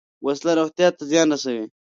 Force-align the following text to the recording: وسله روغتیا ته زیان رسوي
وسله 0.25 0.51
روغتیا 0.59 0.87
ته 0.97 1.03
زیان 1.09 1.27
رسوي 1.33 1.65